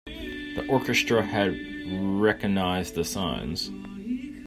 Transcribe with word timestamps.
The 0.07 0.65
orchestra 0.67 1.23
had 1.23 1.53
recognized 1.87 2.95
the 2.95 3.05
signs. 3.05 3.69